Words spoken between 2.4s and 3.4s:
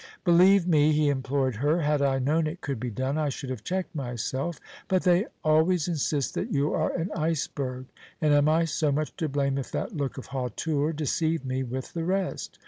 it could be done, I